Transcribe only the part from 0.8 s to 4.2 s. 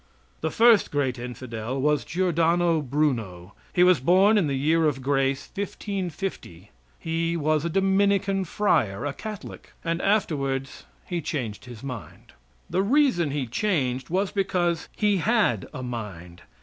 great infidel was Giordano Bruno. He was